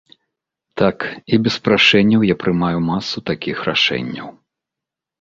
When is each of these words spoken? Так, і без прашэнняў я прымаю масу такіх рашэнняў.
Так, 0.81 1.05
і 1.35 1.39
без 1.49 1.59
прашэнняў 1.69 2.21
я 2.33 2.39
прымаю 2.47 2.79
масу 2.91 3.17
такіх 3.31 3.57
рашэнняў. 3.71 4.37